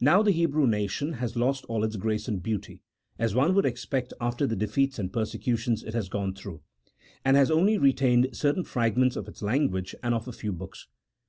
[0.00, 2.82] Now the Hebrew nation has lost all its grace and beauty
[3.20, 6.60] (as one would expect after the defeats and persecutions it has gone through),
[7.24, 10.88] and has only retained certain fragments of its language and of a few books.